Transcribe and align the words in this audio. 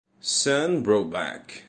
Sam 0.23 0.83
Brownback. 0.83 1.59